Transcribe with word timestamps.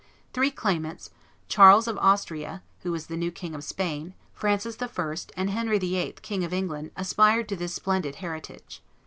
Three 0.33 0.49
claimants, 0.49 1.11
Charles 1.47 1.87
of 1.87 1.95
Austria, 1.99 2.63
who 2.79 2.91
was 2.91 3.05
the 3.05 3.15
new 3.15 3.29
King 3.29 3.53
of 3.53 3.63
Spain, 3.63 4.15
Francis 4.33 4.75
I., 4.81 5.15
and 5.37 5.51
Henry 5.51 5.77
VIII., 5.77 6.15
King 6.23 6.43
of 6.43 6.51
England, 6.51 6.89
aspired 6.97 7.47
to 7.49 7.55
this 7.55 7.75
splendid 7.75 8.15
heritage. 8.15 8.81